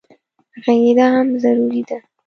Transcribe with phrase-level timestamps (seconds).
[0.63, 1.97] غږېدا هم ضروري ده.